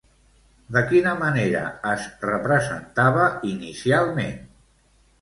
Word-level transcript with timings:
De 0.77 0.81
quina 0.91 1.11
manera 1.19 1.61
es 1.91 2.09
representava 2.31 3.31
inicialment? 3.55 4.39